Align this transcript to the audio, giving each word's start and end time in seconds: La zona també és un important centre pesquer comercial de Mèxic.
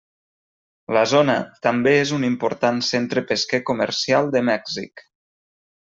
La 0.97 1.03
zona 1.11 1.35
també 1.67 1.93
és 2.05 2.13
un 2.17 2.27
important 2.31 2.81
centre 2.89 3.25
pesquer 3.35 3.63
comercial 3.71 4.33
de 4.39 4.43
Mèxic. 4.53 5.07